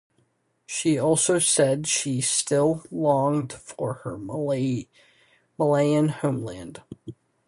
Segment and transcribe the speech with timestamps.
[0.65, 4.87] She also said she still longed for her Malayan
[6.09, 6.81] homeland.